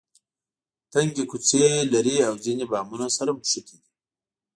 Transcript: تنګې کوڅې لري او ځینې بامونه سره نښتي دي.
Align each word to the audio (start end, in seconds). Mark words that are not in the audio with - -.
تنګې 0.93 1.23
کوڅې 1.31 1.63
لري 1.93 2.15
او 2.27 2.33
ځینې 2.45 2.65
بامونه 2.71 3.07
سره 3.17 3.31
نښتي 3.37 3.61
دي. 3.67 3.77